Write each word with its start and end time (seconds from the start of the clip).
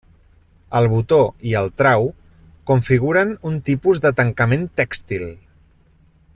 El 0.77 0.87
botó 0.93 1.19
i 1.49 1.53
el 1.59 1.69
trau 1.81 2.07
configuren 2.71 3.35
un 3.53 3.61
tipus 3.71 4.03
de 4.07 4.15
tancament 4.23 4.65
tèxtil. 4.83 5.33